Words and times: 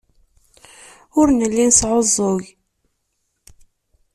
Ur 1.19 1.27
nelli 1.31 1.63
nesɛuẓẓug. 1.67 2.41